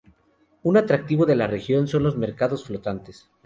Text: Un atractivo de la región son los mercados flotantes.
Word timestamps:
Un 0.63 0.77
atractivo 0.77 1.27
de 1.27 1.35
la 1.35 1.45
región 1.45 1.87
son 1.87 2.01
los 2.01 2.17
mercados 2.17 2.65
flotantes. 2.65 3.29